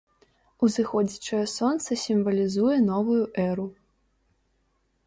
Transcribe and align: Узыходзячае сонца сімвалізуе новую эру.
Узыходзячае 0.67 1.41
сонца 1.57 1.99
сімвалізуе 2.05 2.77
новую 2.89 3.23
эру. 3.47 3.69